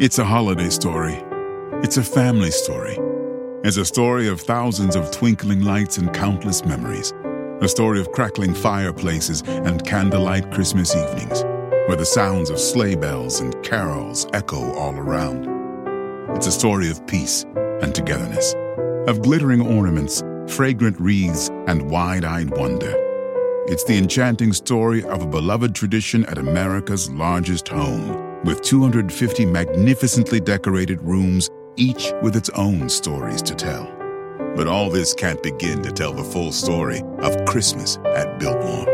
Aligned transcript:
It's 0.00 0.18
a 0.18 0.24
holiday 0.24 0.70
story. 0.70 1.22
It's 1.82 1.96
a 1.96 2.02
family 2.02 2.50
story. 2.50 2.98
It's 3.62 3.76
a 3.76 3.84
story 3.84 4.28
of 4.28 4.40
thousands 4.40 4.96
of 4.96 5.10
twinkling 5.12 5.62
lights 5.62 5.98
and 5.98 6.12
countless 6.12 6.64
memories. 6.64 7.12
A 7.62 7.68
story 7.68 8.00
of 8.00 8.10
crackling 8.10 8.54
fireplaces 8.54 9.42
and 9.46 9.86
candlelight 9.86 10.50
Christmas 10.50 10.94
evenings, 10.96 11.42
where 11.86 11.96
the 11.96 12.04
sounds 12.04 12.50
of 12.50 12.58
sleigh 12.58 12.96
bells 12.96 13.40
and 13.40 13.54
carols 13.62 14.26
echo 14.32 14.72
all 14.74 14.96
around. 14.96 15.46
It's 16.36 16.48
a 16.48 16.52
story 16.52 16.90
of 16.90 17.06
peace 17.06 17.44
and 17.54 17.94
togetherness, 17.94 18.54
of 19.08 19.22
glittering 19.22 19.60
ornaments, 19.60 20.22
fragrant 20.48 20.98
wreaths, 20.98 21.50
and 21.68 21.88
wide 21.90 22.24
eyed 22.24 22.50
wonder. 22.50 22.92
It's 23.68 23.84
the 23.84 23.96
enchanting 23.96 24.52
story 24.52 25.04
of 25.04 25.22
a 25.22 25.26
beloved 25.26 25.74
tradition 25.74 26.26
at 26.26 26.36
America's 26.36 27.08
largest 27.10 27.68
home 27.68 28.23
with 28.44 28.62
250 28.62 29.46
magnificently 29.46 30.38
decorated 30.40 31.00
rooms, 31.02 31.50
each 31.76 32.12
with 32.22 32.36
its 32.36 32.50
own 32.50 32.88
stories 32.88 33.42
to 33.42 33.54
tell. 33.54 33.90
But 34.56 34.68
all 34.68 34.90
this 34.90 35.14
can't 35.14 35.42
begin 35.42 35.82
to 35.82 35.90
tell 35.90 36.12
the 36.12 36.22
full 36.22 36.52
story 36.52 37.00
of 37.18 37.44
Christmas 37.46 37.98
at 38.14 38.38
Biltmore. 38.38 38.86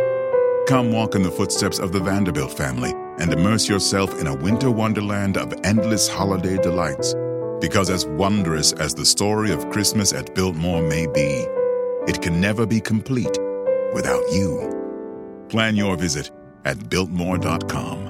Come 0.66 0.92
walk 0.92 1.14
in 1.14 1.22
the 1.22 1.30
footsteps 1.30 1.78
of 1.78 1.92
the 1.92 2.00
Vanderbilt 2.00 2.56
family 2.56 2.92
and 3.18 3.32
immerse 3.32 3.68
yourself 3.68 4.18
in 4.20 4.26
a 4.26 4.34
winter 4.34 4.70
wonderland 4.70 5.36
of 5.36 5.52
endless 5.64 6.08
holiday 6.08 6.56
delights. 6.56 7.14
Because 7.60 7.90
as 7.90 8.06
wondrous 8.06 8.72
as 8.72 8.94
the 8.94 9.04
story 9.04 9.50
of 9.50 9.68
Christmas 9.70 10.12
at 10.12 10.34
Biltmore 10.34 10.82
may 10.82 11.06
be, 11.06 11.44
it 12.06 12.22
can 12.22 12.40
never 12.40 12.66
be 12.66 12.80
complete 12.80 13.36
without 13.92 14.22
you. 14.32 14.66
Plan 15.48 15.76
your 15.76 15.96
visit 15.96 16.30
at 16.64 16.88
Biltmore.com. 16.88 18.09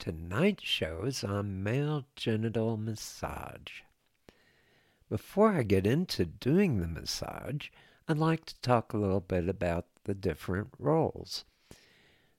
Tonight's 0.00 0.64
show 0.64 1.02
is 1.04 1.22
on 1.22 1.62
male 1.62 2.06
genital 2.16 2.78
massage. 2.78 3.82
Before 5.10 5.50
I 5.50 5.62
get 5.62 5.86
into 5.86 6.24
doing 6.24 6.78
the 6.78 6.88
massage, 6.88 7.68
I'd 8.08 8.16
like 8.16 8.46
to 8.46 8.58
talk 8.62 8.94
a 8.94 8.96
little 8.96 9.20
bit 9.20 9.46
about 9.46 9.84
the 10.04 10.14
different 10.14 10.68
roles. 10.78 11.44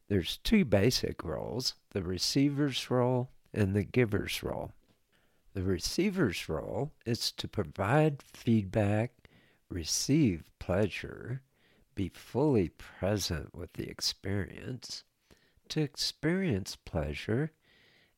There's 0.07 0.37
two 0.37 0.65
basic 0.65 1.23
roles 1.23 1.75
the 1.91 2.01
receiver's 2.01 2.89
role 2.89 3.29
and 3.53 3.75
the 3.75 3.83
giver's 3.83 4.41
role. 4.41 4.71
The 5.53 5.61
receiver's 5.61 6.49
role 6.49 6.91
is 7.05 7.31
to 7.33 7.47
provide 7.47 8.23
feedback, 8.23 9.11
receive 9.69 10.49
pleasure, 10.57 11.43
be 11.93 12.09
fully 12.09 12.69
present 12.69 13.53
with 13.53 13.73
the 13.73 13.87
experience, 13.87 15.03
to 15.71 15.81
experience 15.81 16.75
pleasure 16.75 17.51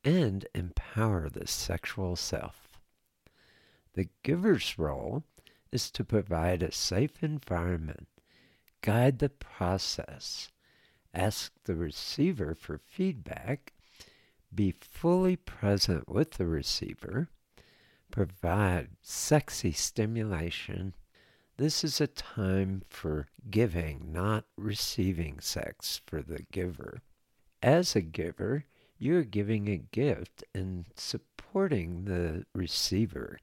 and 0.04 0.46
empower 0.54 1.30
the 1.30 1.48
sexual 1.48 2.16
self. 2.16 2.80
The 3.94 4.10
giver's 4.24 4.78
role 4.78 5.24
is 5.72 5.92
to 5.92 6.04
provide 6.04 6.64
a 6.64 6.72
safe 6.72 7.24
environment, 7.24 8.08
guide 8.82 9.20
the 9.20 9.30
process, 9.30 10.50
ask 11.14 11.54
the 11.66 11.76
receiver 11.76 12.56
for 12.56 12.80
feedback, 12.80 13.74
be 14.54 14.74
fully 14.82 15.36
present 15.36 16.10
with 16.10 16.32
the 16.32 16.48
receiver, 16.48 17.30
provide 18.12 18.90
sexy 19.02 19.72
stimulation. 19.72 20.96
This 21.58 21.84
is 21.84 22.02
a 22.02 22.08
time 22.08 22.82
for 22.90 23.28
giving, 23.50 24.12
not 24.12 24.46
receiving 24.58 25.40
sex 25.40 26.02
for 26.06 26.24
the 26.24 26.46
giver. 26.52 27.02
As 27.64 27.96
a 27.96 28.02
giver, 28.02 28.66
you're 28.98 29.24
giving 29.24 29.70
a 29.70 29.78
gift 29.78 30.44
and 30.54 30.86
supporting 30.96 32.04
the 32.04 32.46
receiver. 32.54 33.40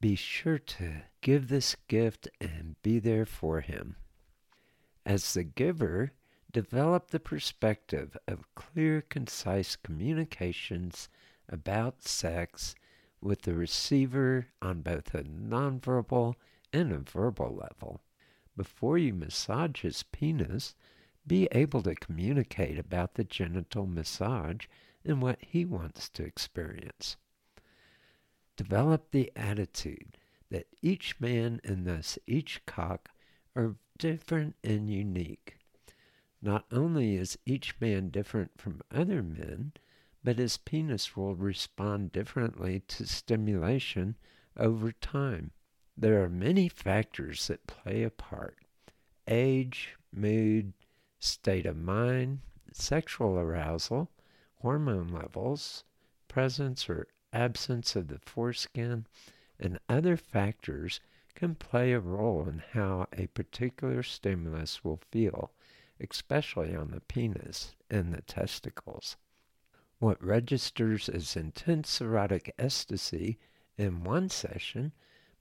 be 0.00 0.14
sure 0.14 0.58
to 0.58 1.02
give 1.20 1.48
this 1.48 1.76
gift 1.86 2.26
and 2.40 2.76
be 2.80 2.98
there 2.98 3.26
for 3.26 3.60
him. 3.60 3.96
As 5.04 5.34
the 5.34 5.44
giver, 5.44 6.12
develop 6.50 7.10
the 7.10 7.20
perspective 7.20 8.16
of 8.26 8.54
clear, 8.54 9.02
concise 9.02 9.76
communications 9.76 11.10
about 11.46 12.02
sex 12.02 12.74
with 13.20 13.42
the 13.42 13.52
receiver 13.52 14.46
on 14.62 14.80
both 14.80 15.14
a 15.14 15.24
nonverbal 15.24 16.34
and 16.72 16.92
a 16.92 16.98
verbal 16.98 17.54
level. 17.54 18.00
Before 18.56 18.96
you 18.96 19.12
massage 19.12 19.82
his 19.82 20.02
penis, 20.04 20.74
be 21.26 21.48
able 21.52 21.82
to 21.82 21.94
communicate 21.94 22.78
about 22.78 23.14
the 23.14 23.24
genital 23.24 23.86
massage 23.86 24.66
and 25.04 25.22
what 25.22 25.38
he 25.40 25.64
wants 25.64 26.08
to 26.10 26.24
experience. 26.24 27.16
Develop 28.56 29.10
the 29.10 29.32
attitude 29.36 30.16
that 30.50 30.66
each 30.82 31.18
man 31.20 31.60
and 31.64 31.86
thus 31.86 32.18
each 32.26 32.64
cock 32.66 33.10
are 33.54 33.76
different 33.98 34.56
and 34.64 34.90
unique. 34.90 35.56
Not 36.42 36.64
only 36.70 37.16
is 37.16 37.38
each 37.44 37.78
man 37.80 38.08
different 38.08 38.52
from 38.58 38.80
other 38.90 39.22
men, 39.22 39.72
but 40.22 40.38
his 40.38 40.56
penis 40.56 41.16
will 41.16 41.34
respond 41.34 42.12
differently 42.12 42.80
to 42.88 43.06
stimulation 43.06 44.16
over 44.56 44.92
time. 44.92 45.52
There 45.96 46.22
are 46.22 46.28
many 46.28 46.68
factors 46.68 47.46
that 47.48 47.66
play 47.66 48.02
a 48.02 48.10
part 48.10 48.56
age, 49.28 49.96
mood, 50.12 50.72
state 51.20 51.66
of 51.66 51.76
mind, 51.76 52.40
sexual 52.72 53.38
arousal, 53.38 54.10
hormone 54.62 55.08
levels, 55.08 55.84
presence 56.28 56.88
or 56.88 57.06
absence 57.32 57.94
of 57.94 58.08
the 58.08 58.18
foreskin, 58.18 59.06
and 59.58 59.78
other 59.88 60.16
factors 60.16 61.00
can 61.34 61.54
play 61.54 61.92
a 61.92 62.00
role 62.00 62.48
in 62.48 62.62
how 62.72 63.06
a 63.12 63.26
particular 63.28 64.02
stimulus 64.02 64.82
will 64.82 65.00
feel, 65.10 65.52
especially 66.00 66.74
on 66.74 66.90
the 66.90 67.00
penis 67.00 67.76
and 67.90 68.12
the 68.12 68.22
testicles. 68.22 69.16
What 69.98 70.24
registers 70.24 71.08
as 71.10 71.36
intense 71.36 72.00
erotic 72.00 72.54
ecstasy 72.58 73.38
in 73.76 74.02
one 74.02 74.30
session 74.30 74.92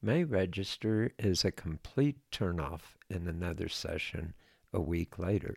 may 0.02 0.26
register 0.26 1.14
as 1.18 1.46
a 1.46 1.52
complete 1.52 2.18
turnoff 2.32 2.98
in 3.10 3.28
another 3.28 3.70
session 3.70 4.34
a 4.74 4.82
week 4.82 5.18
later. 5.18 5.56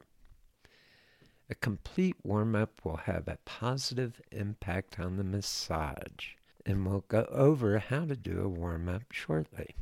A 1.52 1.54
complete 1.54 2.16
warm 2.22 2.54
up 2.54 2.82
will 2.82 2.96
have 2.96 3.28
a 3.28 3.37
positive 3.44 4.22
impact 4.31 4.99
on 4.99 5.19
the 5.19 5.22
massage, 5.22 6.37
and 6.64 6.87
we'll 6.87 7.04
go 7.08 7.26
over 7.31 7.78
how 7.78 8.06
to 8.06 8.16
do 8.16 8.40
a 8.40 8.49
warm 8.49 8.88
up 8.88 9.02
shortly. 9.12 9.75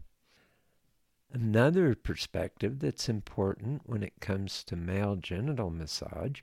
Another 1.33 1.95
perspective 1.95 2.81
that's 2.81 3.09
important 3.09 3.83
when 3.87 4.03
it 4.03 4.19
comes 4.19 4.65
to 4.65 4.75
male 4.75 5.15
genital 5.15 5.71
massage 5.71 6.41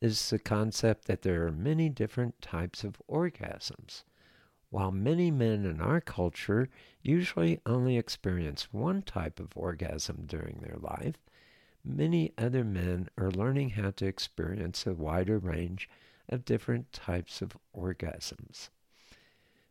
is 0.00 0.30
the 0.30 0.40
concept 0.40 1.04
that 1.04 1.22
there 1.22 1.46
are 1.46 1.52
many 1.52 1.88
different 1.88 2.42
types 2.42 2.82
of 2.82 3.00
orgasms. 3.08 4.02
While 4.70 4.90
many 4.90 5.30
men 5.30 5.64
in 5.64 5.80
our 5.80 6.00
culture 6.00 6.68
usually 7.00 7.60
only 7.64 7.96
experience 7.96 8.72
one 8.72 9.02
type 9.02 9.38
of 9.38 9.56
orgasm 9.56 10.24
during 10.26 10.58
their 10.58 10.78
life, 10.80 11.24
many 11.84 12.32
other 12.38 12.64
men 12.64 13.08
are 13.18 13.30
learning 13.30 13.70
how 13.70 13.90
to 13.90 14.06
experience 14.06 14.86
a 14.86 14.94
wider 14.94 15.38
range 15.38 15.88
of 16.28 16.44
different 16.44 16.92
types 16.92 17.42
of 17.42 17.56
orgasms. 17.76 18.70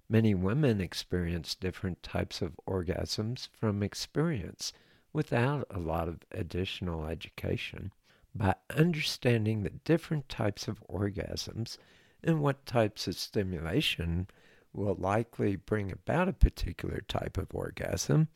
Many 0.07 0.35
women 0.35 0.79
experience 0.79 1.55
different 1.55 2.03
types 2.03 2.41
of 2.41 2.59
orgasms 2.67 3.47
from 3.51 3.81
experience 3.81 4.71
without 5.11 5.65
a 5.69 5.79
lot 5.79 6.07
of 6.07 6.19
additional 6.31 7.05
education 7.07 7.91
by 8.35 8.55
understanding 8.75 9.63
the 9.63 9.69
different 9.69 10.29
types 10.29 10.67
of 10.67 10.83
orgasms 10.87 11.77
and 12.23 12.41
what 12.41 12.65
types 12.65 13.07
of 13.07 13.15
stimulation 13.15 14.27
will 14.71 14.95
likely 14.95 15.55
bring 15.55 15.91
about 15.91 16.27
a 16.27 16.33
particular 16.33 17.01
type 17.07 17.37
of 17.37 17.53
orgasm, 17.53 18.27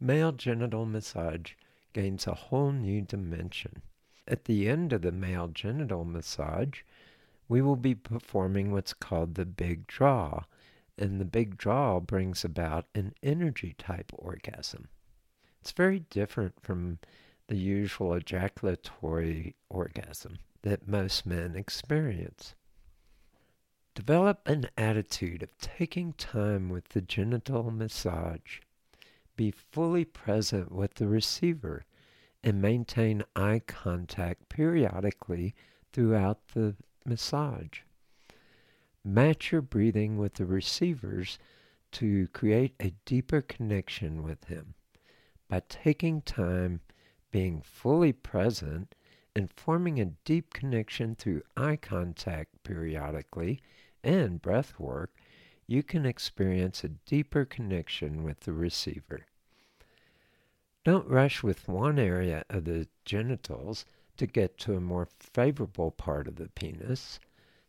male 0.00 0.32
genital 0.32 0.86
massage 0.86 1.52
gains 1.94 2.26
a 2.26 2.34
whole 2.34 2.72
new 2.72 3.00
dimension. 3.00 3.80
At 4.28 4.44
the 4.44 4.68
end 4.68 4.92
of 4.92 5.00
the 5.00 5.12
male 5.12 5.48
genital 5.48 6.04
massage, 6.04 6.82
we 7.48 7.62
will 7.62 7.76
be 7.76 7.94
performing 7.94 8.70
what's 8.70 8.92
called 8.92 9.34
the 9.34 9.46
big 9.46 9.86
draw, 9.86 10.44
and 10.98 11.18
the 11.20 11.24
big 11.24 11.56
draw 11.56 12.00
brings 12.00 12.44
about 12.44 12.86
an 12.94 13.14
energy 13.22 13.74
type 13.78 14.12
orgasm. 14.14 14.88
It's 15.60 15.72
very 15.72 16.00
different 16.00 16.54
from 16.60 16.98
the 17.48 17.56
usual 17.56 18.14
ejaculatory 18.14 19.54
orgasm 19.68 20.38
that 20.62 20.88
most 20.88 21.26
men 21.26 21.54
experience. 21.56 22.54
Develop 23.94 24.48
an 24.48 24.68
attitude 24.76 25.42
of 25.42 25.56
taking 25.58 26.14
time 26.14 26.68
with 26.68 26.88
the 26.90 27.00
genital 27.00 27.70
massage. 27.70 28.60
Be 29.36 29.50
fully 29.50 30.04
present 30.04 30.70
with 30.70 30.94
the 30.94 31.08
receiver 31.08 31.84
and 32.42 32.60
maintain 32.60 33.24
eye 33.34 33.62
contact 33.66 34.48
periodically 34.48 35.54
throughout 35.92 36.48
the 36.48 36.76
massage. 37.04 37.80
Match 39.04 39.52
your 39.52 39.62
breathing 39.62 40.18
with 40.18 40.34
the 40.34 40.46
receivers 40.46 41.38
to 41.92 42.26
create 42.28 42.74
a 42.80 42.92
deeper 43.04 43.40
connection 43.40 44.22
with 44.22 44.44
him. 44.44 44.74
By 45.48 45.62
taking 45.68 46.22
time 46.22 46.80
being 47.30 47.60
fully 47.60 48.12
present 48.12 48.94
and 49.36 49.50
forming 49.52 50.00
a 50.00 50.06
deep 50.24 50.52
connection 50.52 51.14
through 51.14 51.42
eye 51.56 51.76
contact 51.76 52.62
periodically 52.62 53.60
and 54.02 54.40
breath 54.40 54.78
work, 54.78 55.13
you 55.66 55.82
can 55.82 56.04
experience 56.04 56.84
a 56.84 56.88
deeper 56.88 57.44
connection 57.44 58.22
with 58.22 58.40
the 58.40 58.52
receiver. 58.52 59.26
Don't 60.84 61.08
rush 61.08 61.42
with 61.42 61.68
one 61.68 61.98
area 61.98 62.44
of 62.50 62.64
the 62.64 62.86
genitals 63.04 63.86
to 64.18 64.26
get 64.26 64.58
to 64.58 64.76
a 64.76 64.80
more 64.80 65.08
favorable 65.18 65.90
part 65.90 66.28
of 66.28 66.36
the 66.36 66.48
penis. 66.50 67.18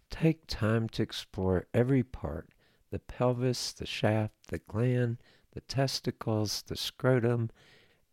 Take 0.09 0.47
time 0.47 0.89
to 0.89 1.01
explore 1.01 1.67
every 1.73 2.03
part 2.03 2.49
the 2.91 2.99
pelvis, 2.99 3.73
the 3.73 3.85
shaft, 3.85 4.33
the 4.47 4.59
gland, 4.59 5.17
the 5.53 5.61
testicles, 5.61 6.61
the 6.67 6.75
scrotum, 6.75 7.49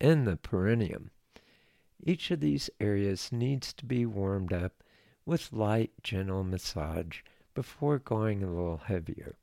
and 0.01 0.27
the 0.27 0.37
perineum. 0.37 1.11
Each 2.03 2.31
of 2.31 2.41
these 2.41 2.71
areas 2.81 3.31
needs 3.31 3.73
to 3.75 3.85
be 3.85 4.07
warmed 4.07 4.53
up 4.53 4.83
with 5.25 5.53
light, 5.53 5.91
gentle 6.03 6.43
massage 6.43 7.21
before 7.55 7.99
going 7.99 8.43
a 8.43 8.47
little 8.47 8.79
heavier. 8.79 9.37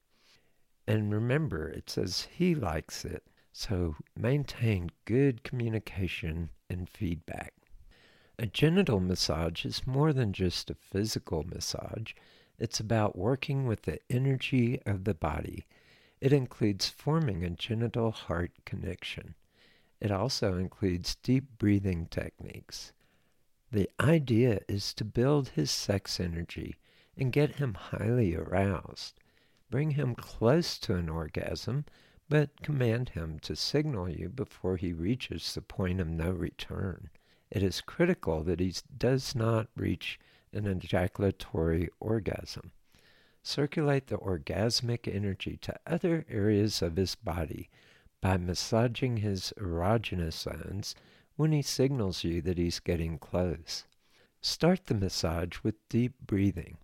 And 0.90 1.14
remember, 1.14 1.70
it 1.70 1.88
says 1.88 2.28
he 2.32 2.56
likes 2.56 3.06
it, 3.06 3.22
so 3.54 3.96
maintain 4.18 4.90
good 5.06 5.44
communication 5.44 6.50
and 6.68 6.90
feedback. 6.90 7.54
A 8.40 8.48
genital 8.48 9.00
massage 9.00 9.66
is 9.66 9.86
more 9.86 10.14
than 10.14 10.34
just 10.34 10.72
a 10.72 10.74
physical 10.74 11.44
massage. 11.44 12.14
It's 12.58 12.80
about 12.80 13.16
working 13.16 13.68
with 13.68 13.84
the 13.84 14.00
energy 14.10 14.82
of 14.84 15.04
the 15.04 15.14
body. 15.14 15.68
It 16.22 16.34
includes 16.34 16.90
forming 16.90 17.44
a 17.44 17.52
genital 17.52 18.10
heart 18.10 18.54
connection. 18.66 19.36
It 20.02 20.10
also 20.10 20.58
includes 20.58 21.18
deep 21.22 21.60
breathing 21.60 22.08
techniques. 22.08 22.94
The 23.72 23.92
idea 24.00 24.62
is 24.68 24.96
to 24.96 25.06
build 25.06 25.50
his 25.50 25.70
sex 25.70 26.20
energy 26.20 26.78
and 27.16 27.32
get 27.32 27.58
him 27.58 27.76
highly 27.76 28.36
aroused. 28.36 29.19
Bring 29.70 29.92
him 29.92 30.16
close 30.16 30.80
to 30.80 30.96
an 30.96 31.10
orgasm, 31.10 31.86
but 32.28 32.62
command 32.64 33.10
him 33.10 33.40
to 33.40 33.56
signal 33.56 34.10
you 34.10 34.30
before 34.30 34.78
he 34.78 34.94
reaches 34.94 35.54
the 35.54 35.62
point 35.62 36.00
of 36.00 36.08
no 36.08 36.32
return. 36.32 37.10
It 37.52 37.62
is 37.62 37.82
critical 37.82 38.44
that 38.44 38.60
he 38.60 38.74
does 38.98 39.36
not 39.36 39.68
reach 39.76 40.20
an 40.54 40.66
ejaculatory 40.66 41.90
orgasm. 42.00 42.72
Circulate 43.44 44.08
the 44.08 44.18
orgasmic 44.18 45.08
energy 45.08 45.58
to 45.58 45.80
other 45.86 46.26
areas 46.30 46.82
of 46.82 46.96
his 46.96 47.16
body 47.16 47.70
by 48.22 48.38
massaging 48.38 49.18
his 49.18 49.54
erogenous 49.58 50.34
zones 50.34 50.96
when 51.36 51.52
he 51.52 51.62
signals 51.62 52.24
you 52.24 52.42
that 52.42 52.58
he's 52.58 52.80
getting 52.80 53.18
close. 53.18 53.86
Start 54.42 54.88
the 54.88 54.94
massage 54.94 55.60
with 55.64 55.88
deep 55.90 56.14
breathing. 56.26 56.78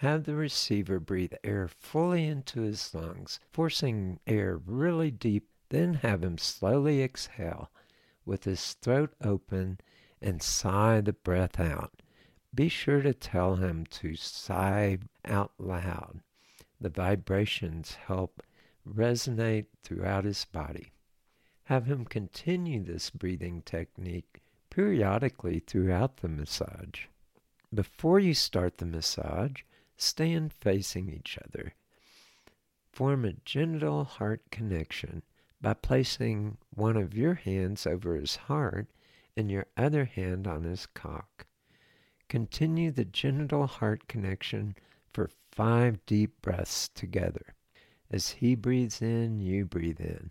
Have 0.00 0.24
the 0.24 0.34
receiver 0.34 0.98
breathe 0.98 1.34
air 1.44 1.68
fully 1.68 2.24
into 2.24 2.62
his 2.62 2.94
lungs, 2.94 3.38
forcing 3.52 4.18
air 4.26 4.56
really 4.56 5.10
deep, 5.10 5.50
then 5.68 5.92
have 5.92 6.24
him 6.24 6.38
slowly 6.38 7.02
exhale 7.02 7.70
with 8.24 8.44
his 8.44 8.72
throat 8.72 9.12
open 9.22 9.78
and 10.22 10.42
sigh 10.42 11.02
the 11.02 11.12
breath 11.12 11.60
out. 11.60 12.02
Be 12.54 12.70
sure 12.70 13.02
to 13.02 13.12
tell 13.12 13.56
him 13.56 13.84
to 13.90 14.16
sigh 14.16 15.00
out 15.26 15.52
loud. 15.58 16.22
The 16.80 16.88
vibrations 16.88 17.96
help 18.06 18.42
resonate 18.88 19.66
throughout 19.84 20.24
his 20.24 20.46
body. 20.46 20.92
Have 21.64 21.84
him 21.84 22.06
continue 22.06 22.82
this 22.82 23.10
breathing 23.10 23.60
technique 23.66 24.40
periodically 24.70 25.58
throughout 25.58 26.16
the 26.16 26.28
massage. 26.28 27.04
Before 27.74 28.18
you 28.18 28.32
start 28.32 28.78
the 28.78 28.86
massage, 28.86 29.60
stand 30.00 30.52
facing 30.52 31.08
each 31.08 31.38
other. 31.44 31.74
Form 32.92 33.24
a 33.24 33.34
genital 33.44 34.04
heart 34.04 34.42
connection 34.50 35.22
by 35.60 35.74
placing 35.74 36.56
one 36.74 36.96
of 36.96 37.14
your 37.14 37.34
hands 37.34 37.86
over 37.86 38.14
his 38.16 38.36
heart 38.36 38.88
and 39.36 39.50
your 39.50 39.66
other 39.76 40.04
hand 40.06 40.46
on 40.46 40.64
his 40.64 40.86
cock. 40.86 41.46
Continue 42.28 42.90
the 42.90 43.04
genital 43.04 43.66
heart 43.66 44.08
connection 44.08 44.74
for 45.12 45.30
five 45.52 46.04
deep 46.06 46.40
breaths 46.42 46.88
together. 46.88 47.54
As 48.10 48.30
he 48.30 48.54
breathes 48.54 49.00
in, 49.02 49.40
you 49.40 49.64
breathe 49.64 50.00
in, 50.00 50.30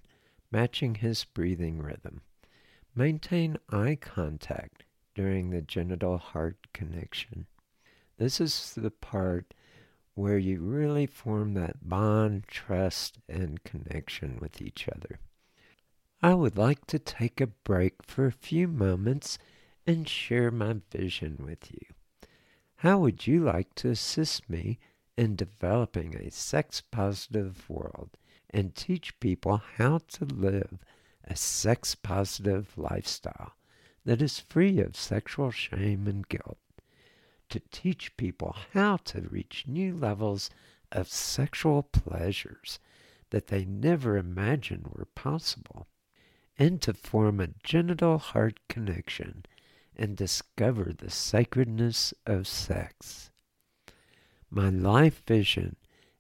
matching 0.52 0.96
his 0.96 1.24
breathing 1.24 1.80
rhythm. 1.80 2.22
Maintain 2.96 3.58
eye 3.70 3.98
contact 4.00 4.84
during 5.16 5.50
the 5.50 5.62
genital 5.62 6.18
heart 6.18 6.58
connection. 6.74 7.46
This 8.18 8.42
is 8.42 8.74
the 8.76 8.92
part 8.92 9.54
where 10.20 10.38
you 10.38 10.60
really 10.60 11.06
form 11.06 11.54
that 11.54 11.88
bond, 11.88 12.44
trust, 12.46 13.20
and 13.30 13.64
connection 13.64 14.38
with 14.42 14.62
each 14.62 14.86
other. 14.90 15.18
I 16.22 16.34
would 16.34 16.58
like 16.58 16.86
to 16.88 17.00
take 17.00 17.40
a 17.40 17.48
break 17.48 18.04
for 18.04 18.26
a 18.26 18.32
few 18.34 18.68
moments 18.68 19.38
and 19.88 20.10
share 20.10 20.52
my 20.52 20.76
vision 20.92 21.38
with 21.46 21.72
you. 21.72 21.88
How 22.76 23.00
would 23.00 23.28
you 23.28 23.46
like 23.46 23.74
to 23.76 23.92
assist 23.92 24.50
me 24.50 24.78
in 25.18 25.38
developing 25.38 26.18
a 26.18 26.32
sex 26.32 26.82
positive 26.82 27.70
world 27.70 28.10
and 28.50 28.76
teach 28.76 29.18
people 29.22 29.62
how 29.78 30.00
to 30.10 30.26
live 30.26 30.80
a 31.24 31.38
sex 31.38 31.96
positive 31.96 32.78
lifestyle 32.78 33.54
that 34.04 34.22
is 34.22 34.40
free 34.40 34.82
of 34.82 34.98
sexual 34.98 35.50
shame 35.50 36.08
and 36.08 36.28
guilt? 36.28 36.58
To 37.50 37.60
teach 37.72 38.16
people 38.16 38.56
how 38.74 38.98
to 38.98 39.22
reach 39.22 39.66
new 39.68 39.96
levels 39.96 40.52
of 40.92 41.08
sexual 41.08 41.82
pleasures 41.82 42.80
that 43.32 43.48
they 43.48 43.66
never 43.66 44.18
imagined 44.18 44.88
were 44.94 45.06
possible, 45.16 45.88
and 46.58 46.82
to 46.82 46.94
form 46.94 47.40
a 47.40 47.50
genital 47.64 48.20
heart 48.20 48.60
connection 48.68 49.46
and 49.96 50.16
discover 50.16 50.94
the 50.94 51.10
sacredness 51.10 52.14
of 52.26 52.48
sex. 52.48 53.32
My 54.52 54.70
life 54.70 55.24
vision 55.26 55.76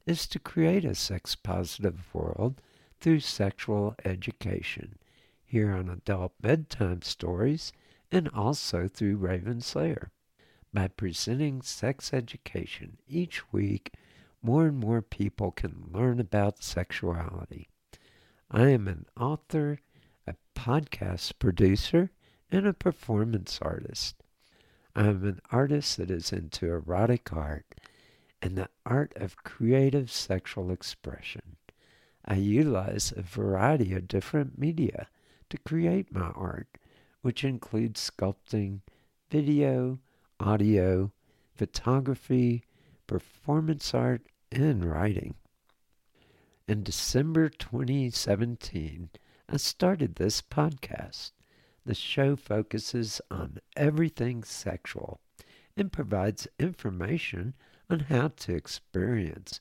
is 0.05 0.27
to 0.27 0.39
create 0.39 0.86
a 0.86 0.95
sex 0.95 1.36
positive 1.36 2.13
world 2.13 2.62
through 3.00 3.19
sexual 3.19 3.95
education 4.03 4.98
here 5.45 5.71
on 5.71 5.89
Adult 5.89 6.33
Bedtime 6.41 7.01
Stories 7.03 7.71
and 8.12 8.27
also 8.29 8.88
through 8.88 9.17
Raven 9.17 9.62
Slayer. 9.62 10.12
By 10.71 10.88
presenting 10.88 11.63
sex 11.63 12.13
education 12.13 12.99
each 13.07 13.51
week, 13.51 13.95
more 14.43 14.67
and 14.67 14.77
more 14.77 15.01
people 15.01 15.49
can 15.49 15.89
learn 15.91 16.19
about 16.19 16.63
sexuality. 16.63 17.69
I 18.51 18.69
am 18.69 18.88
an 18.88 19.07
author, 19.19 19.79
a 20.27 20.35
podcast 20.55 21.39
producer, 21.39 22.11
and 22.51 22.67
a 22.67 22.73
performance 22.73 23.57
artist. 23.63 24.15
I'm 24.95 25.25
an 25.25 25.41
artist 25.51 25.97
that 25.97 26.11
is 26.11 26.31
into 26.31 26.67
erotic 26.67 27.33
art 27.33 27.65
and 28.39 28.55
the 28.55 28.69
art 28.85 29.13
of 29.15 29.43
creative 29.43 30.11
sexual 30.11 30.71
expression. 30.71 31.57
I 32.25 32.35
utilize 32.35 33.11
a 33.15 33.23
variety 33.23 33.93
of 33.93 34.07
different 34.07 34.59
media 34.59 35.07
to 35.49 35.57
create 35.57 36.13
my 36.13 36.27
art, 36.35 36.67
which 37.21 37.43
includes 37.43 38.07
sculpting, 38.07 38.81
video, 39.31 39.99
audio, 40.39 41.12
photography, 41.53 42.63
performance 43.08 43.93
art, 43.93 44.22
and 44.51 44.86
writing. 44.86 45.36
In 46.67 46.84
December 46.84 47.50
2017, 47.50 49.10
I 49.50 49.58
started 49.58 50.15
this 50.15 50.41
podcast. 50.41 51.31
The 51.86 51.96
show 51.96 52.36
focuses 52.36 53.19
on 53.31 53.60
everything 53.75 54.43
sexual 54.43 55.19
and 55.75 55.91
provides 55.91 56.48
information 56.60 57.55
on 57.89 58.01
how 58.01 58.27
to 58.27 58.53
experience 58.53 59.60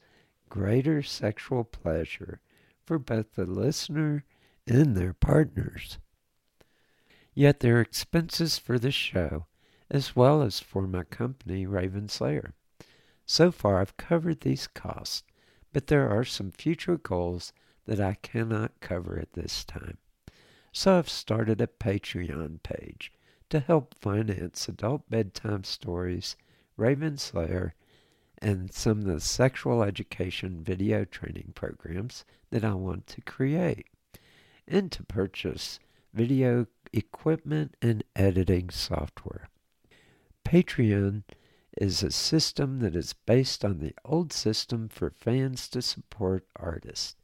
greater 0.49 1.03
sexual 1.03 1.65
pleasure 1.65 2.41
for 2.85 2.99
both 2.99 3.35
the 3.35 3.47
listener 3.47 4.25
and 4.67 4.97
their 4.97 5.15
partners. 5.15 5.99
Yet 7.35 7.61
there 7.61 7.79
are 7.79 7.81
expenses 7.81 8.59
for 8.59 8.79
the 8.79 8.91
show 8.91 9.47
as 9.91 10.15
well 10.15 10.43
as 10.43 10.61
for 10.61 10.87
my 10.87 11.05
company, 11.05 11.67
Raven 11.67 12.09
Slayer. 12.09 12.55
So 13.27 13.51
far, 13.51 13.81
I've 13.81 13.97
covered 13.97 14.41
these 14.41 14.67
costs, 14.67 15.23
but 15.73 15.87
there 15.87 16.09
are 16.09 16.25
some 16.25 16.51
future 16.51 16.97
goals 16.97 17.53
that 17.87 18.01
I 18.01 18.15
cannot 18.23 18.81
cover 18.81 19.19
at 19.19 19.33
this 19.33 19.65
time 19.65 19.99
so 20.73 20.99
I've 20.99 21.09
started 21.09 21.61
a 21.61 21.67
Patreon 21.67 22.63
page 22.63 23.13
to 23.51 23.59
help 23.59 23.95
finance 23.95 24.69
adult 24.69 25.09
bedtime 25.11 25.65
stories, 25.65 26.37
Raven 26.77 27.17
Slayer, 27.17 27.75
and 28.41 28.73
some 28.73 28.99
of 28.99 29.05
the 29.07 29.21
sexual 29.21 29.83
education 29.83 30.63
video 30.63 31.05
training 31.05 31.53
programs 31.55 32.25
that 32.51 32.65
I 32.65 32.75
want 32.75 33.07
to 33.09 33.21
create, 33.23 33.87
and 34.69 34.93
to 34.93 35.03
purchase 35.03 35.81
video 36.13 36.67
equipment 36.93 37.75
and 37.83 38.05
editing 38.15 38.71
software. 38.71 39.49
Patreon 40.49 41.25
is 41.77 42.03
a 42.03 42.11
system 42.11 42.79
that 42.79 42.97
is 42.97 43.13
based 43.13 43.67
on 43.67 43.81
the 43.81 43.95
old 44.03 44.33
system 44.33 44.89
for 44.89 45.11
fans 45.11 45.69
to 45.69 45.83
support 45.83 46.47
artists. 46.57 47.17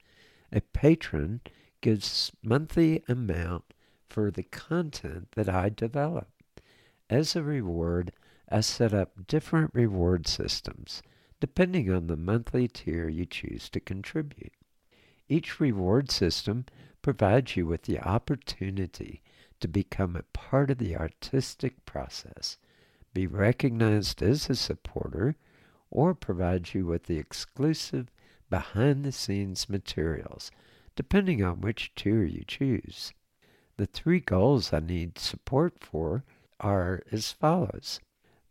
A 0.52 0.60
patron 0.60 1.40
gives 1.80 2.32
monthly 2.42 3.02
amount 3.08 3.64
for 4.10 4.30
the 4.30 4.42
content 4.42 5.28
that 5.36 5.48
I 5.48 5.70
develop. 5.70 6.28
As 7.08 7.34
a 7.34 7.42
reward, 7.42 8.12
I 8.50 8.60
set 8.60 8.92
up 8.92 9.26
different 9.26 9.70
reward 9.72 10.28
systems 10.28 11.02
depending 11.40 11.90
on 11.90 12.08
the 12.08 12.18
monthly 12.18 12.68
tier 12.68 13.08
you 13.08 13.24
choose 13.24 13.70
to 13.70 13.80
contribute. 13.80 14.52
Each 15.30 15.58
reward 15.58 16.10
system 16.10 16.66
provides 17.00 17.56
you 17.56 17.66
with 17.66 17.84
the 17.84 18.00
opportunity 18.00 19.22
to 19.60 19.66
become 19.66 20.14
a 20.14 20.24
part 20.34 20.70
of 20.70 20.76
the 20.76 20.94
artistic 20.94 21.86
process, 21.86 22.58
be 23.14 23.26
recognized 23.26 24.22
as 24.22 24.50
a 24.50 24.54
supporter, 24.54 25.36
or 25.90 26.14
provide 26.14 26.74
you 26.74 26.84
with 26.84 27.04
the 27.04 27.18
exclusive 27.18 28.10
behind 28.50 29.04
the 29.04 29.12
scenes 29.12 29.70
materials 29.70 30.50
depending 30.96 31.42
on 31.42 31.60
which 31.60 31.92
tier 31.94 32.24
you 32.24 32.44
choose. 32.46 33.12
The 33.76 33.86
three 33.86 34.20
goals 34.20 34.72
I 34.72 34.80
need 34.80 35.18
support 35.18 35.82
for 35.82 36.24
are 36.60 37.02
as 37.10 37.32
follows 37.32 38.00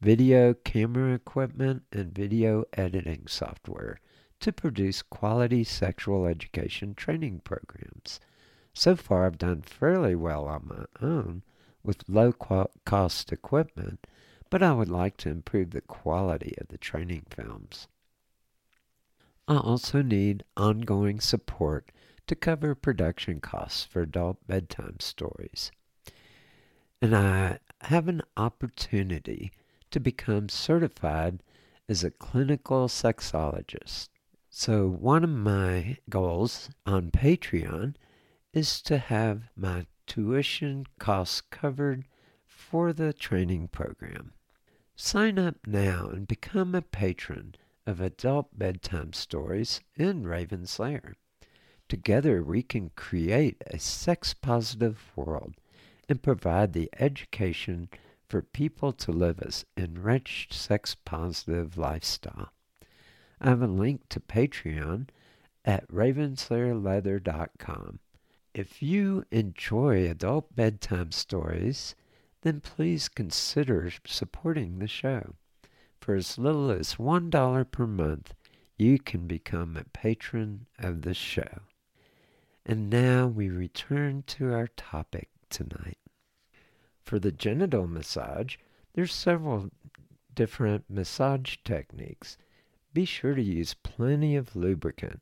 video 0.02 0.54
camera 0.54 1.14
equipment 1.14 1.84
and 1.94 2.14
video 2.14 2.66
editing 2.74 3.26
software 3.28 4.00
to 4.42 4.52
produce 4.52 5.02
quality 5.02 5.64
sexual 5.64 6.26
education 6.26 6.94
training 6.94 7.40
programs. 7.46 8.20
So 8.74 8.98
far, 8.98 9.26
I've 9.26 9.38
done 9.38 9.62
fairly 9.62 10.16
well 10.16 10.46
on 10.46 10.68
my 10.68 11.08
own 11.08 11.44
with 11.84 12.10
low 12.10 12.34
cost 12.34 13.32
equipment, 13.32 14.06
but 14.54 14.62
I 14.62 14.72
would 14.72 14.88
like 14.88 15.18
to 15.18 15.30
improve 15.30 15.72
the 15.72 15.82
quality 15.82 16.54
of 16.62 16.68
the 16.68 16.78
training 16.78 17.26
films. 17.28 17.88
I 19.48 19.58
also 19.58 20.04
need 20.04 20.44
ongoing 20.56 21.20
support 21.22 21.92
to 22.28 22.36
cover 22.36 22.76
production 22.76 23.40
costs 23.40 23.84
for 23.84 24.04
adult 24.04 24.46
bedtime 24.46 24.98
stories. 25.00 25.72
And 27.02 27.16
I 27.16 27.58
have 27.82 28.08
an 28.08 28.22
opportunity 28.38 29.52
to 29.90 30.00
become 30.00 30.50
certified 30.50 31.42
as 31.90 32.04
a 32.04 32.12
clinical 32.12 32.88
sexologist. 32.88 34.10
So, 34.52 34.88
one 34.88 35.24
of 35.24 35.32
my 35.32 35.98
goals 36.12 36.70
on 36.86 37.10
Patreon 37.10 37.96
is 38.54 38.84
to 38.84 39.00
have 39.00 39.50
my 39.56 39.88
tuition 40.06 40.86
costs 41.00 41.42
covered 41.42 42.06
for 42.46 42.94
the 42.94 43.14
training 43.14 43.70
program. 43.70 44.34
Sign 45.06 45.38
up 45.38 45.58
now 45.68 46.08
and 46.08 46.26
become 46.26 46.74
a 46.74 46.82
patron 46.82 47.56
of 47.86 48.00
Adult 48.00 48.58
Bedtime 48.58 49.12
Stories 49.12 49.82
in 49.98 50.26
Raven 50.26 50.66
Slayer. 50.66 51.18
Together, 51.90 52.42
we 52.42 52.64
can 52.64 52.90
create 52.96 53.62
a 53.68 53.80
sex 53.80 54.34
positive 54.34 55.12
world 55.14 55.56
and 56.08 56.24
provide 56.24 56.72
the 56.72 56.90
education 57.00 57.90
for 58.30 58.42
people 58.42 58.94
to 58.94 59.12
live 59.12 59.42
an 59.42 59.52
enriched 59.76 60.54
sex 60.54 60.96
positive 60.96 61.78
lifestyle. 61.78 62.54
I 63.42 63.50
have 63.50 63.62
a 63.62 63.68
link 63.68 64.08
to 64.08 64.22
Patreon 64.22 65.10
at 65.66 65.86
ravenslayerleather.com. 65.90 68.00
If 68.54 68.82
you 68.82 69.26
enjoy 69.32 70.10
adult 70.10 70.56
bedtime 70.56 71.12
stories, 71.12 71.94
then 72.44 72.60
please 72.60 73.10
consider 73.10 73.92
supporting 74.06 74.80
the 74.80 74.88
show. 74.88 75.36
For 76.00 76.16
as 76.16 76.38
little 76.38 76.70
as 76.70 76.96
$1 76.96 77.72
per 77.72 77.88
month, 77.88 78.34
you 78.78 79.00
can 79.00 79.28
become 79.28 79.78
a 79.78 79.86
patron 79.86 80.66
of 80.78 81.04
the 81.04 81.14
show. 81.14 81.62
And 82.66 82.90
now 82.90 83.28
we 83.28 83.50
return 83.50 84.24
to 84.28 84.54
our 84.54 84.68
topic 84.68 85.30
tonight. 85.50 85.98
For 87.02 87.20
the 87.20 87.32
genital 87.32 87.88
massage, 87.88 88.58
there's 88.94 89.14
several 89.14 89.70
different 90.36 90.90
massage 90.90 91.56
techniques. 91.64 92.38
Be 92.94 93.06
sure 93.06 93.36
to 93.36 93.42
use 93.42 93.74
plenty 93.74 94.36
of 94.36 94.56
lubricant. 94.56 95.22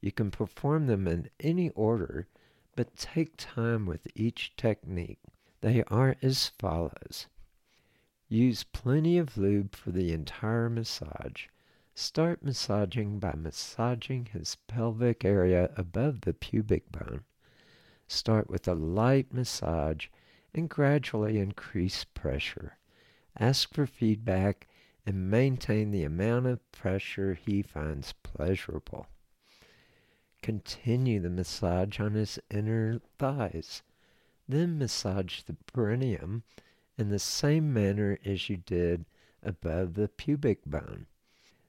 You 0.00 0.12
can 0.12 0.30
perform 0.30 0.86
them 0.86 1.08
in 1.08 1.28
any 1.40 1.70
order, 1.70 2.28
but 2.76 2.96
take 2.96 3.36
time 3.36 3.86
with 3.86 4.06
each 4.14 4.54
technique. 4.56 5.20
They 5.62 5.84
are 5.84 6.16
as 6.22 6.48
follows. 6.48 7.28
Use 8.28 8.64
plenty 8.64 9.16
of 9.16 9.38
lube 9.38 9.76
for 9.76 9.92
the 9.92 10.12
entire 10.12 10.68
massage. 10.68 11.46
Start 11.94 12.42
massaging 12.42 13.20
by 13.20 13.34
massaging 13.36 14.26
his 14.26 14.56
pelvic 14.66 15.24
area 15.24 15.70
above 15.76 16.22
the 16.22 16.34
pubic 16.34 16.90
bone. 16.90 17.22
Start 18.08 18.50
with 18.50 18.66
a 18.66 18.74
light 18.74 19.32
massage 19.32 20.08
and 20.52 20.68
gradually 20.68 21.38
increase 21.38 22.04
pressure. 22.04 22.76
Ask 23.38 23.72
for 23.72 23.86
feedback 23.86 24.66
and 25.06 25.30
maintain 25.30 25.92
the 25.92 26.02
amount 26.02 26.46
of 26.46 26.72
pressure 26.72 27.34
he 27.34 27.62
finds 27.62 28.14
pleasurable. 28.24 29.06
Continue 30.42 31.20
the 31.20 31.30
massage 31.30 32.00
on 32.00 32.14
his 32.14 32.40
inner 32.50 33.00
thighs. 33.18 33.82
Then 34.52 34.76
massage 34.76 35.40
the 35.44 35.56
perineum 35.72 36.42
in 36.98 37.08
the 37.08 37.18
same 37.18 37.72
manner 37.72 38.18
as 38.22 38.50
you 38.50 38.58
did 38.58 39.06
above 39.42 39.94
the 39.94 40.08
pubic 40.08 40.66
bone. 40.66 41.06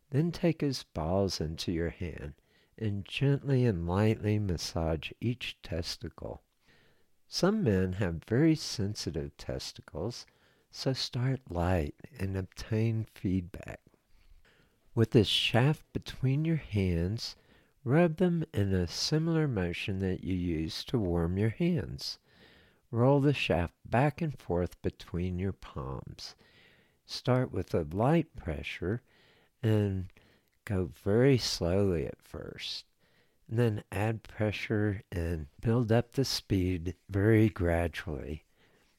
Then 0.10 0.34
take 0.34 0.60
his 0.60 0.84
balls 0.84 1.40
into 1.40 1.72
your 1.72 1.92
hand 1.92 2.34
and 2.78 3.06
gently 3.06 3.64
and 3.66 3.88
lightly 3.88 4.38
massage 4.38 5.14
each 5.22 5.58
testicle. 5.64 6.42
Some 7.30 7.64
men 7.64 7.94
have 7.94 8.26
very 8.26 8.54
sensitive 8.54 9.38
testicles, 9.38 10.26
so 10.70 10.92
start 10.92 11.40
light 11.50 11.96
and 12.20 12.36
obtain 12.36 13.06
feedback. 13.14 13.80
With 14.94 15.12
the 15.12 15.24
shaft 15.24 15.86
between 15.94 16.44
your 16.44 16.58
hands, 16.58 17.38
rub 17.86 18.18
them 18.18 18.44
in 18.54 18.74
a 18.74 18.88
similar 18.88 19.48
motion 19.48 20.00
that 20.00 20.26
you 20.26 20.36
use 20.36 20.84
to 20.84 21.00
warm 21.00 21.38
your 21.38 21.52
hands. 21.52 22.20
Roll 22.94 23.22
the 23.22 23.34
shaft 23.34 23.74
back 23.84 24.22
and 24.22 24.38
forth 24.38 24.80
between 24.84 25.40
your 25.40 25.52
palms. 25.52 26.36
Start 27.08 27.52
with 27.52 27.74
a 27.74 27.88
light 27.92 28.36
pressure 28.36 29.02
and 29.64 30.14
go 30.64 30.92
very 31.04 31.40
slowly 31.40 32.06
at 32.06 32.22
first. 32.22 32.86
And 33.50 33.58
then 33.58 33.84
add 33.92 34.22
pressure 34.22 35.02
and 35.12 35.48
build 35.60 35.92
up 35.92 36.12
the 36.12 36.24
speed 36.24 36.94
very 37.10 37.50
gradually 37.50 38.44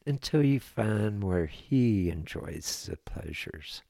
until 0.04 0.42
you 0.42 0.58
find 0.58 1.22
where 1.22 1.46
he 1.46 2.10
enjoys 2.10 2.86
the 2.86 2.96
pleasures. 2.96 3.82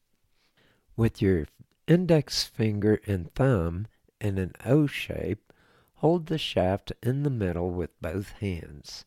With 0.99 1.23
your 1.23 1.47
index 1.87 2.45
finger 2.45 3.01
and 3.07 3.33
thumb 3.33 3.87
in 4.21 4.37
an 4.37 4.53
O 4.67 4.87
shape, 4.87 5.51
hold 5.95 6.27
the 6.27 6.37
shaft 6.37 6.93
in 7.03 7.23
the 7.23 7.31
middle 7.31 7.71
with 7.71 7.99
both 8.03 8.33
hands. 8.33 9.07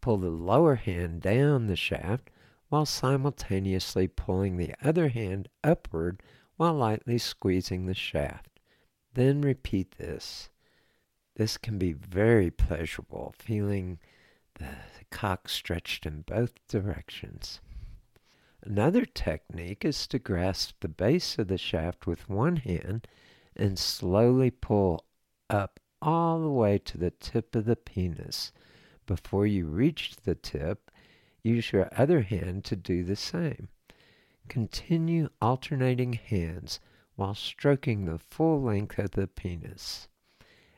Pull 0.00 0.18
the 0.18 0.30
lower 0.30 0.76
hand 0.76 1.20
down 1.20 1.66
the 1.66 1.76
shaft 1.76 2.30
while 2.68 2.86
simultaneously 2.86 4.08
pulling 4.08 4.56
the 4.56 4.74
other 4.82 5.08
hand 5.08 5.48
upward 5.62 6.22
while 6.56 6.74
lightly 6.74 7.18
squeezing 7.18 7.86
the 7.86 7.94
shaft. 7.94 8.60
Then 9.14 9.40
repeat 9.40 9.98
this. 9.98 10.50
This 11.36 11.58
can 11.58 11.78
be 11.78 11.92
very 11.92 12.50
pleasurable, 12.50 13.34
feeling 13.38 13.98
the 14.54 14.76
cock 15.10 15.48
stretched 15.48 16.06
in 16.06 16.22
both 16.22 16.52
directions. 16.68 17.60
Another 18.62 19.04
technique 19.04 19.84
is 19.84 20.06
to 20.08 20.18
grasp 20.18 20.76
the 20.80 20.88
base 20.88 21.38
of 21.38 21.48
the 21.48 21.58
shaft 21.58 22.06
with 22.06 22.28
one 22.28 22.56
hand 22.56 23.08
and 23.56 23.78
slowly 23.78 24.50
pull 24.50 25.04
up 25.48 25.80
all 26.02 26.40
the 26.40 26.50
way 26.50 26.78
to 26.78 26.98
the 26.98 27.10
tip 27.10 27.56
of 27.56 27.64
the 27.64 27.76
penis. 27.76 28.52
Before 29.10 29.44
you 29.44 29.66
reach 29.66 30.14
the 30.22 30.36
tip, 30.36 30.88
use 31.42 31.72
your 31.72 31.88
other 31.96 32.20
hand 32.20 32.64
to 32.66 32.76
do 32.76 33.02
the 33.02 33.16
same. 33.16 33.66
Continue 34.48 35.30
alternating 35.42 36.12
hands 36.12 36.78
while 37.16 37.34
stroking 37.34 38.04
the 38.04 38.20
full 38.20 38.62
length 38.62 39.00
of 39.00 39.10
the 39.10 39.26
penis. 39.26 40.06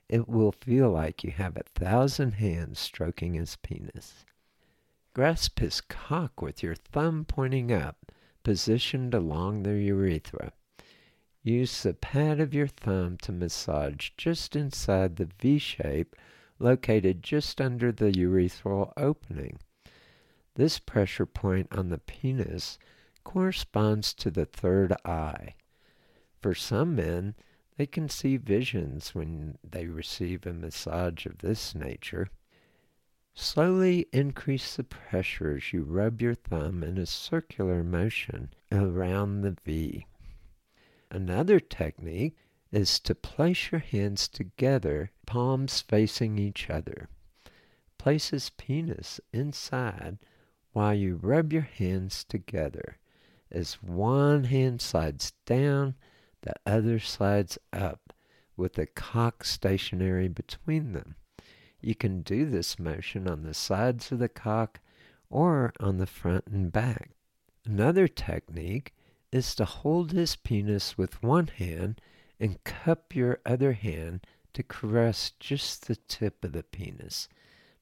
It 0.09 0.31
will 0.31 0.53
feel 0.53 0.91
like 0.91 1.23
you 1.23 1.31
have 1.33 1.59
a 1.59 1.79
thousand 1.79 2.33
hands 2.33 2.79
stroking 2.79 3.35
his 3.35 3.57
penis. 3.57 4.25
Grasp 5.13 5.59
his 5.59 5.83
cock 5.83 6.41
with 6.41 6.63
your 6.63 6.75
thumb 6.75 7.27
pointing 7.27 7.71
up, 7.71 7.99
positioned 8.45 9.13
along 9.13 9.63
the 9.63 9.75
urethra. 9.75 10.55
Use 11.43 11.83
the 11.83 11.93
pad 11.93 12.41
of 12.41 12.55
your 12.55 12.67
thumb 12.67 13.19
to 13.19 13.31
massage 13.31 14.09
just 14.17 14.57
inside 14.57 15.17
the 15.17 15.29
V 15.39 15.59
shape 15.59 16.17
located 16.59 17.23
just 17.23 17.61
under 17.61 17.93
the 17.93 18.13
urethral 18.13 18.93
opening. 18.97 19.59
This 20.55 20.79
pressure 20.79 21.27
point 21.27 21.69
on 21.73 21.89
the 21.89 21.99
penis 21.99 22.79
corresponds 23.25 24.13
to 24.15 24.31
the 24.31 24.45
third 24.45 24.93
eye. 25.05 25.55
For 26.41 26.55
some 26.55 26.97
men, 26.97 27.35
they 27.77 27.87
can 27.87 28.09
see 28.09 28.37
visions 28.37 29.15
when 29.15 29.59
they 29.63 29.87
receive 29.87 30.47
a 30.47 30.53
massage 30.53 31.25
of 31.25 31.39
this 31.39 31.75
nature. 31.75 32.29
Slowly 33.35 34.07
increase 34.13 34.77
the 34.77 34.85
pressure 34.85 35.57
as 35.57 35.73
you 35.73 35.85
rub 35.85 36.21
your 36.21 36.35
thumb 36.35 36.83
in 36.83 36.99
a 36.99 37.07
circular 37.07 37.83
motion 37.83 38.53
around 38.71 39.41
the 39.41 39.57
V. 39.65 40.07
Another 41.11 41.59
technique 41.59 42.37
is 42.73 42.99
to 43.01 43.15
place 43.15 43.71
your 43.71 43.81
hands 43.81 44.27
together, 44.29 45.11
palms 45.27 45.83
facing 45.83 46.39
each 46.39 46.71
other. 46.71 47.09
Place 47.99 48.31
his 48.31 48.51
penis 48.51 49.21
inside 49.33 50.19
while 50.73 50.95
you 50.95 51.17
rub 51.17 51.53
your 51.53 51.63
hands 51.63 52.25
together. 52.25 52.97
As 53.51 53.75
one 53.75 54.45
hand 54.45 54.81
slides 54.81 55.33
down, 55.45 55.95
the 56.41 56.55
other 56.67 56.99
slides 56.99 57.59
up, 57.73 58.13
with 58.57 58.75
the 58.75 58.87
cock 58.87 59.45
stationary 59.45 60.29
between 60.29 60.93
them. 60.93 61.17
You 61.81 61.95
can 61.95 62.23
do 62.23 62.47
this 62.47 62.79
motion 62.79 63.29
on 63.29 63.43
the 63.43 63.55
sides 63.55 64.11
of 64.11 64.19
the 64.19 64.29
cock 64.29 64.81
or 65.29 65.73
on 65.79 65.99
the 65.99 66.07
front 66.07 66.47
and 66.47 66.73
back. 66.73 67.11
Another 67.67 68.09
technique 68.09 68.95
is 69.31 69.55
to 69.57 69.65
hold 69.65 70.13
his 70.13 70.37
penis 70.37 70.97
with 70.97 71.23
one 71.23 71.49
hand 71.49 72.01
and 72.43 72.65
cup 72.65 73.15
your 73.15 73.39
other 73.47 73.73
hand 73.73 74.27
to 74.53 74.65
caress 74.65 75.31
just 75.39 75.87
the 75.87 75.95
tip 75.95 76.45
of 76.45 76.51
the 76.51 76.65
penis. 76.65 77.29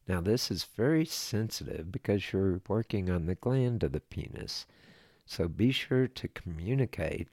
Now, 0.06 0.20
this 0.20 0.50
is 0.50 0.64
very 0.64 1.06
sensitive 1.06 1.90
because 1.90 2.30
you're 2.30 2.60
working 2.68 3.08
on 3.08 3.24
the 3.24 3.36
gland 3.36 3.82
of 3.82 3.92
the 3.92 4.00
penis. 4.00 4.66
So 5.24 5.48
be 5.48 5.72
sure 5.72 6.06
to 6.06 6.28
communicate 6.28 7.28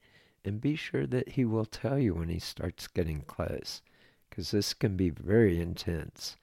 and 0.46 0.62
be 0.62 0.78
sure 0.78 1.06
that 1.06 1.28
he 1.30 1.44
will 1.44 1.66
tell 1.66 2.00
you 2.00 2.14
when 2.14 2.30
he 2.30 2.40
starts 2.40 2.88
getting 2.88 3.24
close, 3.24 3.82
because 4.30 4.52
this 4.52 4.74
can 4.74 4.96
be 4.96 5.10
very 5.10 5.60
intense. 5.60 6.38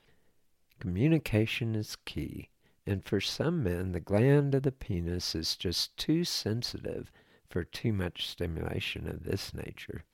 Communication 0.81 1.75
is 1.75 1.97
key, 2.05 2.51
and 2.87 3.03
for 3.03 3.23
some 3.23 3.63
men, 3.63 3.93
the 3.93 4.01
gland 4.01 4.55
of 4.55 4.65
the 4.65 4.73
penis 4.73 5.35
is 5.35 5.57
just 5.57 5.97
too 5.97 6.25
sensitive 6.25 7.11
for 7.49 7.65
too 7.65 7.95
much 7.95 8.29
stimulation 8.29 9.09
of 9.09 9.25
this 9.25 9.55
nature. 9.55 10.05